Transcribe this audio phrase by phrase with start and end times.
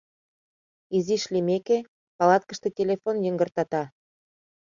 [0.97, 1.77] Изиш лиймеке,
[2.17, 3.83] палаткыште телефон йыҥгыртата.